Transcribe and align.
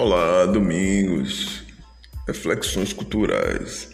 Olá, 0.00 0.46
Domingos. 0.46 1.64
Reflexões 2.24 2.92
culturais. 2.92 3.88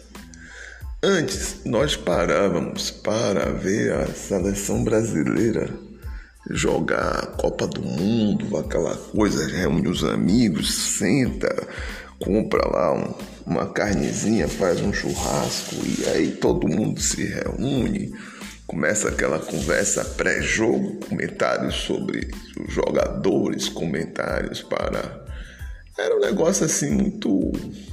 Antes, 1.01 1.61
nós 1.65 1.95
parávamos 1.95 2.91
para 2.91 3.51
ver 3.51 3.91
a 3.91 4.05
seleção 4.13 4.83
brasileira 4.83 5.67
jogar 6.51 7.09
a 7.09 7.25
Copa 7.25 7.65
do 7.65 7.81
Mundo, 7.81 8.55
aquela 8.55 8.95
coisa, 8.95 9.47
reúne 9.47 9.87
os 9.87 10.03
amigos, 10.03 10.75
senta, 10.75 11.67
compra 12.19 12.61
lá 12.69 12.93
um, 12.93 13.13
uma 13.43 13.65
carnezinha, 13.73 14.47
faz 14.47 14.81
um 14.81 14.93
churrasco 14.93 15.75
e 15.83 16.07
aí 16.09 16.31
todo 16.33 16.67
mundo 16.67 17.01
se 17.01 17.25
reúne, 17.25 18.13
começa 18.67 19.09
aquela 19.09 19.39
conversa 19.39 20.05
pré-jogo, 20.05 20.99
comentários 21.09 21.73
sobre 21.73 22.29
os 22.59 22.71
jogadores, 22.71 23.67
comentários 23.67 24.61
para. 24.61 25.24
Era 25.97 26.15
um 26.15 26.19
negócio 26.19 26.65
assim 26.65 26.91
muito, 26.91 27.29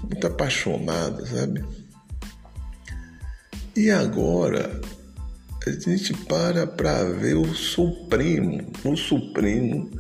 muito 0.03 0.27
apaixonado, 0.27 1.27
sabe? 1.27 1.65
E 3.77 3.91
agora 3.91 4.81
a 5.67 5.71
gente 5.71 6.13
para 6.13 6.67
para 6.67 7.05
ver 7.05 7.37
o 7.37 7.55
Supremo, 7.55 8.71
o 8.85 8.97
Supremo 8.97 9.91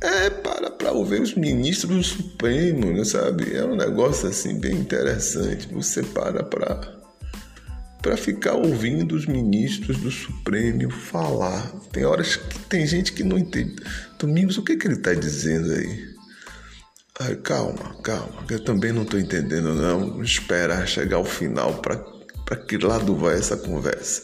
é 0.00 0.30
para 0.30 0.70
para 0.70 0.92
ouvir 0.92 1.20
os 1.20 1.34
ministros 1.34 1.96
do 1.96 2.02
Supremo, 2.02 2.92
né, 2.92 3.04
sabe? 3.04 3.56
É 3.56 3.64
um 3.64 3.74
negócio 3.74 4.28
assim 4.28 4.60
bem 4.60 4.76
interessante. 4.76 5.66
Você 5.72 6.02
para 6.02 6.44
para 6.44 6.98
para 8.00 8.16
ficar 8.16 8.54
ouvindo 8.54 9.16
os 9.16 9.26
ministros 9.26 9.96
do 9.98 10.10
Supremo 10.10 10.90
falar. 10.90 11.72
Tem 11.90 12.04
horas 12.04 12.36
que 12.36 12.58
tem 12.60 12.86
gente 12.86 13.12
que 13.12 13.24
não 13.24 13.36
entende. 13.36 13.76
Domingos, 14.18 14.56
o 14.56 14.62
que, 14.62 14.76
que 14.76 14.86
ele 14.86 14.94
está 14.94 15.14
dizendo 15.14 15.72
aí? 15.72 16.17
Calma, 17.42 17.96
calma, 18.02 18.44
eu 18.48 18.62
também 18.62 18.92
não 18.92 19.02
estou 19.02 19.18
entendendo 19.18 19.74
não. 19.74 20.22
Esperar 20.22 20.86
chegar 20.86 21.16
ao 21.16 21.24
final 21.24 21.74
para 21.74 22.56
que 22.56 22.78
lado 22.78 23.16
vai 23.16 23.36
essa 23.36 23.56
conversa. 23.56 24.22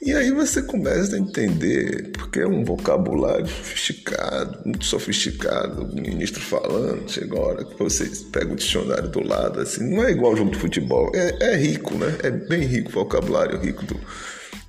E 0.00 0.12
aí 0.12 0.30
você 0.30 0.62
começa 0.62 1.16
a 1.16 1.18
entender, 1.18 2.12
porque 2.12 2.40
é 2.40 2.46
um 2.46 2.64
vocabulário 2.64 3.46
sofisticado, 3.46 4.60
muito 4.64 4.84
sofisticado, 4.84 5.82
o 5.82 5.94
ministro 5.94 6.40
falando, 6.40 7.10
chega 7.10 7.36
a 7.36 7.40
hora 7.40 7.64
que 7.64 7.78
você 7.78 8.10
pega 8.30 8.52
o 8.52 8.56
dicionário 8.56 9.08
do 9.08 9.26
lado, 9.26 9.60
assim, 9.60 9.90
não 9.90 10.04
é 10.04 10.12
igual 10.12 10.36
jogo 10.36 10.50
de 10.50 10.58
futebol, 10.58 11.10
é, 11.14 11.52
é 11.52 11.56
rico, 11.56 11.94
né? 11.94 12.14
É 12.22 12.30
bem 12.30 12.60
rico 12.60 12.90
o 12.90 12.92
vocabulário 12.92 13.58
rico 13.58 13.84
do, 13.84 13.98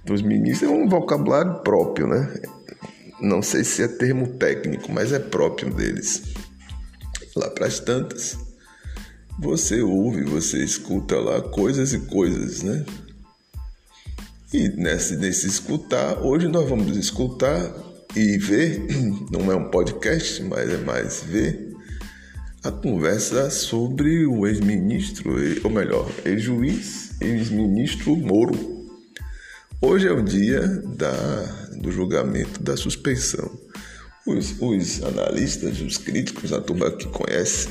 dos 0.06 0.22
ministros, 0.22 0.72
é 0.72 0.74
um 0.74 0.88
vocabulário 0.88 1.56
próprio, 1.62 2.08
né? 2.08 2.34
Não 3.22 3.42
sei 3.42 3.64
se 3.64 3.84
é 3.84 3.88
termo 3.88 4.28
técnico, 4.38 4.92
mas 4.92 5.12
é 5.12 5.20
próprio 5.20 5.74
deles. 5.74 6.24
Lá 7.38 7.52
para 7.52 7.68
as 7.68 7.80
tantas, 7.80 8.36
você 9.38 9.80
ouve, 9.80 10.24
você 10.24 10.64
escuta 10.64 11.16
lá 11.20 11.40
coisas 11.40 11.94
e 11.94 12.00
coisas, 12.00 12.64
né? 12.64 12.84
E 14.52 14.70
nesse, 14.70 15.16
nesse 15.18 15.46
escutar, 15.46 16.20
hoje 16.24 16.48
nós 16.48 16.68
vamos 16.68 16.98
escutar 16.98 17.72
e 18.16 18.40
ver, 18.40 18.88
não 19.32 19.52
é 19.52 19.56
um 19.56 19.70
podcast, 19.70 20.42
mas 20.42 20.68
é 20.68 20.78
mais 20.78 21.22
ver, 21.22 21.76
a 22.64 22.72
conversa 22.72 23.52
sobre 23.52 24.26
o 24.26 24.48
ex-ministro, 24.48 25.36
ou 25.64 25.70
melhor, 25.70 26.10
ex-juiz, 26.26 27.12
ex-ministro 27.22 28.16
Moro. 28.16 28.88
Hoje 29.80 30.08
é 30.08 30.12
o 30.12 30.24
dia 30.24 30.68
da, 30.96 31.12
do 31.80 31.92
julgamento 31.92 32.64
da 32.64 32.76
suspensão. 32.76 33.67
Os, 34.28 34.56
os 34.60 35.04
analistas, 35.04 35.80
os 35.80 35.98
críticos, 35.98 36.52
a 36.52 36.60
turma 36.60 36.92
que 36.92 37.08
conhece, 37.08 37.70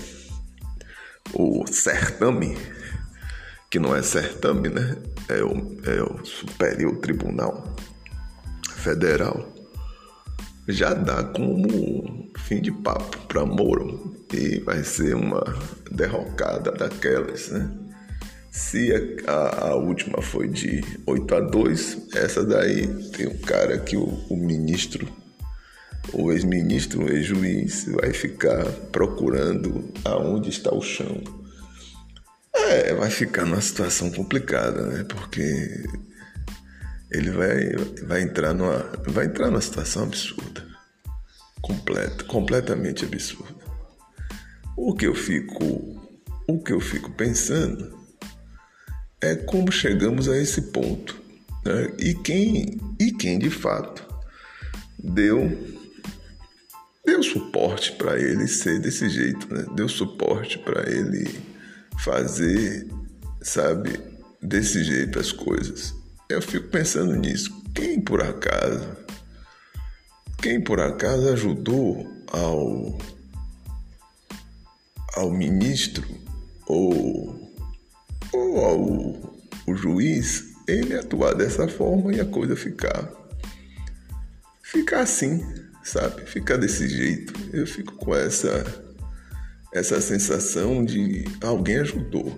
o 1.35 1.67
certame, 1.71 2.57
que 3.71 3.79
não 3.79 3.95
é 3.95 4.01
certame, 4.03 4.71
né? 4.71 4.97
É 5.29 5.43
o, 5.43 5.77
é 5.85 6.03
o 6.03 6.25
Superior 6.25 6.97
Tribunal 6.97 7.77
Federal, 8.71 9.53
já 10.67 10.95
dá 10.95 11.23
como 11.25 12.33
fim 12.39 12.63
de 12.63 12.73
papo 12.73 13.19
para 13.27 13.45
Moro 13.45 14.17
e 14.33 14.61
vai 14.61 14.83
ser 14.83 15.15
uma 15.15 15.45
derrocada 15.91 16.73
daquelas, 16.73 17.51
né? 17.51 17.71
Se 18.51 18.91
a, 19.27 19.67
a, 19.67 19.75
última 19.75 20.23
foi 20.23 20.49
de 20.49 20.83
8 21.05 21.35
a 21.35 21.41
2, 21.41 22.09
essa 22.15 22.43
daí 22.43 22.87
tem 23.11 23.27
um 23.27 23.37
cara 23.39 23.79
que 23.79 23.95
o, 23.95 24.05
o 24.31 24.37
ministro 24.39 25.07
o 26.13 26.33
ex-ministro, 26.33 27.05
o 27.05 27.11
ex-juiz, 27.11 27.87
vai 27.87 28.13
ficar 28.13 28.65
procurando 28.93 29.93
aonde 30.05 30.51
está 30.51 30.75
o 30.75 30.83
chão. 30.83 31.23
É, 32.55 32.95
vai 32.95 33.11
ficar 33.11 33.45
numa 33.45 33.61
situação 33.61 34.11
complicada, 34.11 34.87
né? 34.87 35.05
Porque 35.05 35.85
ele 37.11 37.31
vai, 37.31 37.73
vai 38.07 38.23
entrar 38.23 38.53
numa 38.53 38.79
vai 39.07 39.27
entrar 39.27 39.51
numa 39.51 39.61
situação 39.61 40.05
absurda, 40.05 40.65
completa, 41.61 42.25
completamente 42.25 43.05
absurda. 43.05 43.55
O 44.77 44.95
que 44.95 45.07
eu 45.07 45.15
fico 45.15 45.65
o 46.49 46.63
que 46.63 46.73
eu 46.73 46.81
fico 46.81 47.11
pensando 47.13 47.97
é 49.21 49.35
como 49.35 49.71
chegamos 49.71 50.29
a 50.29 50.37
esse 50.37 50.63
ponto, 50.63 51.21
né? 51.65 51.93
E 51.99 52.15
quem 52.15 52.81
e 52.99 53.13
quem 53.13 53.39
de 53.39 53.51
fato 53.51 54.05
deu 54.99 55.77
deu 57.07 57.23
suporte 57.23 57.93
para 57.93 58.19
ele 58.21 58.49
ser 58.49 58.81
desse 58.81 59.09
jeito, 59.09 59.53
né? 59.55 59.65
Deu 59.75 59.89
suporte 59.89 60.59
para 60.59 60.91
ele 60.91 61.41
fazer, 61.99 62.87
sabe, 63.41 63.99
desse 64.43 64.83
jeito 64.83 65.19
as 65.19 65.31
coisas. 65.31 65.95
Eu 66.29 66.43
fico 66.43 66.69
pensando 66.69 67.15
nisso. 67.15 67.51
Quem 67.73 68.01
por 68.01 68.21
acaso, 68.21 68.85
quem 70.43 70.61
por 70.63 70.81
acaso 70.81 71.29
ajudou 71.29 72.07
ao 72.33 72.99
ao 75.15 75.31
ministro 75.31 76.07
ou, 76.67 77.55
ou 78.33 78.65
ao 78.65 79.37
o 79.67 79.75
juiz 79.75 80.55
ele 80.69 80.95
atuar 80.95 81.35
dessa 81.35 81.67
forma 81.67 82.15
e 82.15 82.21
a 82.21 82.25
coisa 82.25 82.55
ficar 82.55 83.11
ficar 84.63 85.01
assim 85.01 85.43
sabe? 85.87 86.27
Ficar 86.27 86.57
desse 86.57 86.89
jeito, 86.89 87.33
eu 87.53 87.67
fico 87.67 87.95
com 87.95 88.15
essa 88.15 88.85
essa 89.73 90.01
sensação 90.01 90.85
de 90.85 91.25
alguém 91.43 91.79
ajudou. 91.79 92.37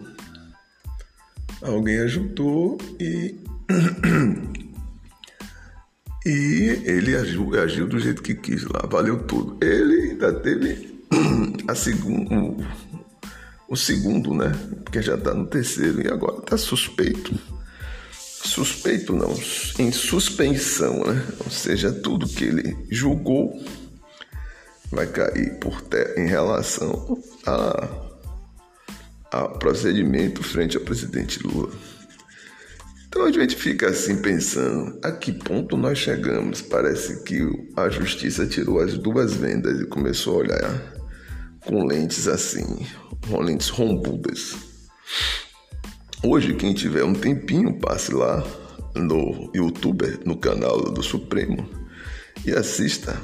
Alguém 1.63 1.99
ajudou 2.01 2.79
e 3.01 3.37
e 6.27 6.83
ele 6.85 7.17
agiu, 7.17 7.59
agiu 7.59 7.87
do 7.87 7.99
jeito 7.99 8.23
que 8.23 8.35
quis 8.35 8.65
lá, 8.65 8.87
valeu 8.91 9.23
tudo. 9.25 9.57
Ele 9.65 10.11
ainda 10.11 10.33
teve 10.41 11.01
a 11.67 11.75
segundo, 11.75 12.57
o 13.69 13.77
segundo, 13.77 14.35
né? 14.35 14.53
Porque 14.85 15.01
já 15.01 15.15
está 15.15 15.33
no 15.33 15.47
terceiro 15.47 16.03
e 16.03 16.09
agora 16.09 16.39
está 16.39 16.57
suspeito 16.57 17.39
suspeito 18.45 19.13
não, 19.13 19.35
em 19.79 19.91
suspensão, 19.93 21.05
né? 21.05 21.27
Ou 21.45 21.51
seja, 21.51 21.93
tudo 21.93 22.29
que 22.29 22.45
ele 22.45 22.77
julgou 22.91 23.53
vai 24.91 25.07
cair 25.07 25.59
por 25.59 25.83
terra 25.83 26.15
em 26.17 26.27
relação 26.27 27.23
a, 27.47 27.89
a 29.31 29.49
procedimento 29.49 30.43
frente 30.43 30.77
ao 30.77 30.83
presidente 30.83 31.43
Lula. 31.43 31.73
Então 33.09 33.25
a 33.25 33.33
gente 33.33 33.57
fica 33.57 33.89
assim 33.89 34.21
pensando, 34.21 34.99
a 35.03 35.11
que 35.11 35.33
ponto 35.33 35.77
nós 35.77 35.99
chegamos? 35.99 36.61
Parece 36.61 37.25
que 37.25 37.41
a 37.77 37.89
justiça 37.89 38.47
tirou 38.47 38.81
as 38.81 38.99
duas 38.99 39.35
vendas 39.35 39.81
e 39.81 39.87
começou 39.87 40.35
a 40.35 40.39
olhar 40.39 40.95
com 41.65 41.87
lentes 41.87 42.29
assim, 42.29 42.87
com 43.29 43.41
lentes 43.41 43.69
rombudas. 43.69 44.55
Hoje, 46.25 46.53
quem 46.55 46.75
tiver 46.75 47.05
um 47.05 47.13
tempinho, 47.13 47.79
passe 47.79 48.13
lá 48.13 48.45
no 48.93 49.53
YouTube, 49.55 50.19
no 50.25 50.37
canal 50.37 50.91
do 50.91 51.01
Supremo 51.01 51.69
e 52.45 52.51
assista. 52.51 53.17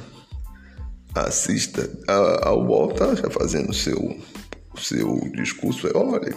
Assista. 1.13 1.89
A, 2.07 2.49
a 2.49 2.53
UOL 2.53 2.93
tá 2.93 3.13
já 3.13 3.29
fazendo 3.29 3.73
seu, 3.73 4.17
seu 4.77 5.19
discurso. 5.33 5.89
Olha, 5.93 6.33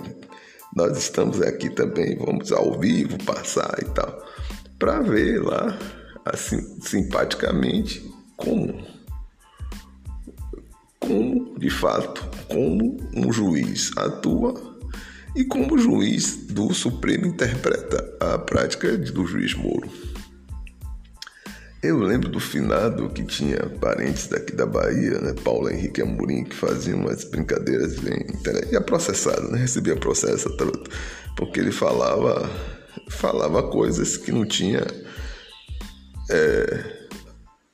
nós 0.74 0.98
estamos 0.98 1.40
aqui 1.42 1.70
também, 1.70 2.16
vamos 2.16 2.50
ao 2.50 2.76
vivo 2.80 3.16
passar 3.24 3.76
e 3.80 3.84
tal. 3.90 4.20
Para 4.80 5.00
ver 5.00 5.40
lá, 5.40 5.78
assim, 6.24 6.80
simpaticamente, 6.80 8.04
como, 8.36 8.84
como 10.98 11.56
de 11.56 11.70
fato, 11.70 12.28
como 12.48 12.96
um 13.14 13.32
juiz 13.32 13.96
atua 13.96 14.77
e 15.38 15.44
como 15.44 15.76
o 15.76 15.78
juiz 15.78 16.48
do 16.48 16.74
Supremo 16.74 17.24
interpreta 17.24 18.12
a 18.18 18.36
prática 18.38 18.98
do 18.98 19.24
juiz 19.24 19.54
Moro. 19.54 19.88
Eu 21.80 22.00
lembro 22.00 22.28
do 22.28 22.40
finado 22.40 23.08
que 23.10 23.22
tinha 23.22 23.56
parentes 23.80 24.26
daqui 24.26 24.52
da 24.52 24.66
Bahia, 24.66 25.20
né? 25.20 25.32
Paulo 25.44 25.70
Henrique 25.70 26.02
Amorim, 26.02 26.42
que 26.42 26.56
faziam 26.56 26.98
umas 26.98 27.22
brincadeiras 27.22 27.92
interessantes. 27.94 28.72
Ia 28.72 28.80
processado, 28.80 29.48
né? 29.52 29.58
Recebia 29.60 29.94
processo, 29.94 30.50
porque 31.36 31.60
ele 31.60 31.70
falava, 31.70 32.50
falava 33.08 33.62
coisas 33.70 34.16
que 34.16 34.32
não 34.32 34.44
tinha 34.44 34.84
é, 36.28 37.08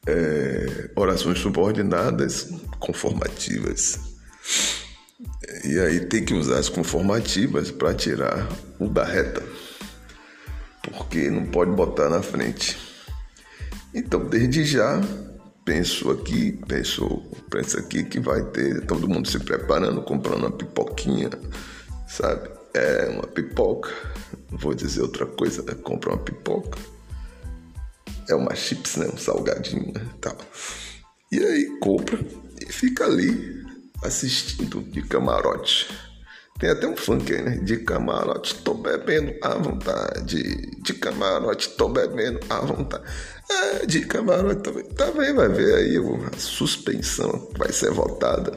é, 0.07 0.91
orações 0.97 1.39
subordinadas 1.39 2.51
conformativas. 2.79 4.14
E 5.65 5.79
aí 5.79 6.01
tem 6.01 6.23
que 6.23 6.35
usar 6.35 6.59
as 6.59 6.69
conformativas 6.69 7.71
para 7.71 7.95
tirar 7.95 8.47
o 8.79 8.87
da 8.87 9.03
reta, 9.03 9.43
porque 10.83 11.31
não 11.31 11.47
pode 11.47 11.71
botar 11.71 12.11
na 12.11 12.21
frente. 12.21 12.77
Então, 13.95 14.29
desde 14.29 14.63
já, 14.63 15.01
penso 15.65 16.11
aqui, 16.11 16.53
penso, 16.69 17.23
penso 17.49 17.79
aqui 17.79 18.05
que 18.05 18.21
vai 18.21 18.43
ter 18.51 18.85
todo 18.85 19.09
mundo 19.09 19.27
se 19.27 19.39
preparando, 19.39 20.03
comprando 20.03 20.41
uma 20.41 20.53
pipoquinha, 20.53 21.31
sabe? 22.07 22.51
É 22.75 23.09
uma 23.09 23.27
pipoca. 23.27 23.91
Vou 24.51 24.75
dizer 24.75 25.01
outra 25.01 25.25
coisa, 25.25 25.63
né? 25.63 25.75
Compra 25.83 26.11
uma 26.11 26.19
pipoca. 26.19 26.79
É 28.29 28.35
uma 28.35 28.55
chips, 28.55 28.97
né? 28.97 29.07
Um 29.07 29.17
salgadinho, 29.17 29.95
né? 29.95 30.07
Tal. 30.21 30.37
E 31.33 31.39
aí 31.39 31.79
compra 31.81 32.19
e 32.61 32.71
fica 32.71 33.07
ali 33.07 33.64
assistindo 34.05 34.83
de 34.83 35.03
camarote. 35.03 35.89
Tem 36.59 36.71
até 36.71 36.87
um 36.87 36.97
funk 36.97 37.35
aí, 37.35 37.43
né? 37.43 37.57
De 37.57 37.79
camarote, 37.79 38.55
tô 38.57 38.75
bebendo 38.75 39.35
à 39.43 39.55
vontade. 39.55 40.71
De 40.83 40.95
camarote, 40.95 41.71
tô 41.71 41.89
bebendo 41.89 42.39
à 42.49 42.61
vontade. 42.61 43.03
É, 43.51 43.87
de 43.87 44.07
camarote 44.07 44.63
também. 44.63 44.85
Também 44.85 45.35
vai 45.35 45.49
ver 45.49 45.75
aí 45.75 45.97
a 45.97 46.39
suspensão 46.39 47.51
vai 47.59 47.73
ser 47.73 47.91
votada. 47.91 48.57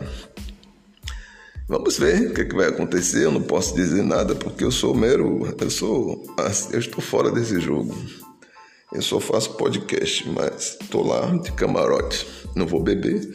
Vamos 1.67 1.97
ver 1.97 2.29
o 2.29 2.33
que, 2.33 2.41
é 2.41 2.45
que 2.45 2.55
vai 2.55 2.67
acontecer. 2.67 3.25
Eu 3.25 3.31
não 3.31 3.41
posso 3.41 3.73
dizer 3.73 4.03
nada 4.03 4.35
porque 4.35 4.63
eu 4.63 4.71
sou 4.71 4.93
mero. 4.93 5.41
Eu 5.59 5.69
sou. 5.69 6.23
Eu 6.71 6.79
estou 6.79 7.01
fora 7.01 7.31
desse 7.31 7.59
jogo. 7.59 7.97
Eu 8.93 9.01
só 9.01 9.19
faço 9.19 9.55
podcast, 9.55 10.29
mas 10.29 10.77
tô 10.89 11.01
lá 11.01 11.25
de 11.37 11.51
camarote. 11.51 12.25
Não 12.55 12.67
vou 12.67 12.81
beber. 12.81 13.27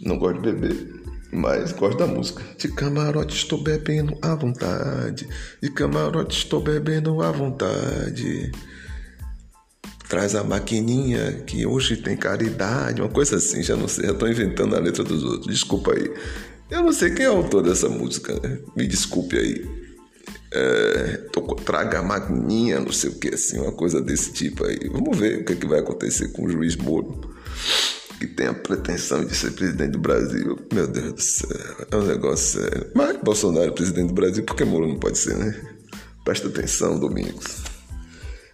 Não 0.00 0.18
gosto 0.18 0.40
de 0.42 0.52
beber 0.52 1.05
mas 1.36 1.70
gosto 1.72 1.98
da 1.98 2.06
música. 2.06 2.42
De 2.56 2.68
camarote 2.68 3.36
estou 3.36 3.62
bebendo 3.62 4.16
à 4.22 4.34
vontade. 4.34 5.28
De 5.62 5.70
camarote 5.70 6.38
estou 6.38 6.60
bebendo 6.60 7.20
à 7.20 7.30
vontade. 7.30 8.50
Traz 10.08 10.34
a 10.34 10.42
maquininha 10.42 11.32
que 11.46 11.66
hoje 11.66 11.96
tem 11.96 12.16
caridade, 12.16 13.02
uma 13.02 13.10
coisa 13.10 13.36
assim, 13.36 13.62
já 13.62 13.76
não 13.76 13.88
sei, 13.88 14.06
já 14.06 14.12
estou 14.12 14.28
inventando 14.28 14.74
a 14.74 14.80
letra 14.80 15.04
dos 15.04 15.22
outros. 15.22 15.46
Desculpa 15.46 15.92
aí. 15.92 16.10
Eu 16.70 16.82
não 16.82 16.92
sei 16.92 17.10
quem 17.10 17.26
é 17.26 17.30
o 17.30 17.36
autor 17.36 17.62
dessa 17.62 17.88
música, 17.88 18.32
me 18.74 18.86
desculpe 18.86 19.36
aí. 19.36 19.86
É, 20.52 21.16
tô, 21.32 21.42
traga 21.56 21.98
a 21.98 22.02
maquininha, 22.02 22.80
não 22.80 22.92
sei 22.92 23.10
o 23.10 23.18
que, 23.18 23.34
assim, 23.34 23.58
uma 23.58 23.72
coisa 23.72 24.00
desse 24.00 24.32
tipo 24.32 24.64
aí. 24.64 24.88
Vamos 24.90 25.18
ver 25.18 25.40
o 25.40 25.44
que, 25.44 25.52
é 25.52 25.56
que 25.56 25.66
vai 25.66 25.80
acontecer 25.80 26.28
com 26.28 26.46
o 26.46 26.48
juiz 26.48 26.76
Moro 26.76 27.36
que 28.18 28.26
tem 28.26 28.46
a 28.46 28.54
pretensão 28.54 29.24
de 29.24 29.34
ser 29.34 29.52
presidente 29.52 29.92
do 29.92 29.98
Brasil. 29.98 30.58
Meu 30.72 30.86
Deus 30.86 31.12
do 31.12 31.20
céu, 31.20 31.86
é 31.90 31.96
um 31.96 32.06
negócio 32.06 32.60
sério. 32.60 32.90
Mas 32.94 33.16
Bolsonaro 33.18 33.68
é 33.68 33.70
presidente 33.70 34.08
do 34.08 34.14
Brasil, 34.14 34.44
porque 34.44 34.64
Moro 34.64 34.88
não 34.88 34.98
pode 34.98 35.18
ser, 35.18 35.36
né? 35.36 35.54
Presta 36.24 36.48
atenção, 36.48 36.98
Domingos. 36.98 37.62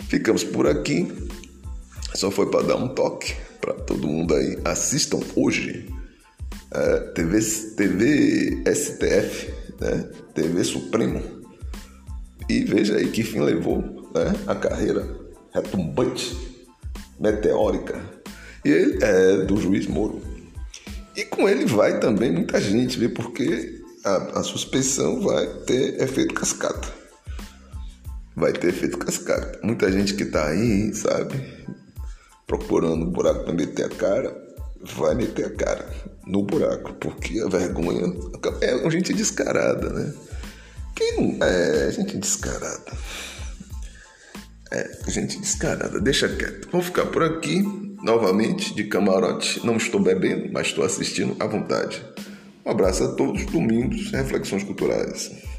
Ficamos 0.09 0.45
por 0.45 0.67
aqui. 0.67 1.11
Só 2.15 2.31
foi 2.31 2.51
para 2.51 2.63
dar 2.63 2.77
um 2.77 2.89
toque 2.89 3.35
para 3.61 3.73
todo 3.75 4.07
mundo 4.07 4.35
aí. 4.35 4.59
Assistam 4.65 5.21
hoje 5.35 5.89
é, 6.73 6.99
TV, 7.15 7.41
TV 7.77 8.63
STF, 8.75 9.55
né? 9.81 10.11
TV 10.35 10.65
Supremo. 10.65 11.23
E 12.49 12.65
veja 12.65 12.97
aí 12.97 13.09
que 13.09 13.23
fim 13.23 13.41
levou 13.41 14.11
né? 14.15 14.35
a 14.47 14.55
carreira 14.55 15.07
retumbante, 15.55 16.37
meteórica 17.19 18.22
e 18.65 18.71
ele 18.71 18.99
é 19.03 19.45
do 19.45 19.61
juiz 19.61 19.87
Moro. 19.87 20.21
E 21.17 21.25
com 21.25 21.49
ele 21.49 21.67
vai 21.67 22.01
também 22.01 22.33
muita 22.33 22.61
gente, 22.61 22.99
vê 22.99 23.09
porque 23.09 23.83
a, 24.05 24.41
a 24.41 24.43
suspensão 24.43 25.21
vai 25.21 25.47
ter 25.67 26.01
efeito 26.03 26.35
cascata. 26.35 26.89
Vai 28.35 28.53
ter 28.53 28.69
efeito 28.69 28.97
cascata. 28.99 29.61
Muita 29.63 29.93
gente 29.93 30.15
que 30.15 30.25
tá 30.25 30.49
aí, 30.49 30.95
sabe, 30.95 31.35
procurando 32.47 33.05
um 33.05 33.11
buraco 33.11 33.45
para 33.45 33.53
meter 33.53 33.87
a 33.87 33.89
cara, 33.89 34.37
vai 34.97 35.15
meter 35.15 35.47
a 35.47 35.51
cara 35.51 35.89
no 36.27 36.43
buraco, 36.43 36.95
porque 36.95 37.41
a 37.41 37.49
vergonha 37.49 38.13
é 38.61 38.91
gente 38.91 39.13
descarada, 39.13 39.91
né? 39.91 40.13
Quem 40.95 41.17
não 41.17 41.47
é 41.47 41.91
gente 41.91 42.17
descarada? 42.17 42.93
É, 44.71 44.99
gente 45.09 45.39
descarada, 45.39 46.01
deixa 46.01 46.29
quieto. 46.29 46.69
Vamos 46.71 46.87
ficar 46.87 47.07
por 47.07 47.23
aqui, 47.23 47.63
novamente, 48.03 48.75
de 48.75 48.85
camarote. 48.85 49.65
Não 49.65 49.77
estou 49.77 50.01
bebendo, 50.01 50.51
mas 50.53 50.69
estou 50.69 50.85
assistindo 50.85 51.37
à 51.41 51.47
vontade. 51.47 52.03
Um 52.65 52.71
abraço 52.71 53.05
a 53.05 53.15
todos, 53.15 53.45
domingos, 53.47 54.11
reflexões 54.11 54.65
culturais. 54.65 55.52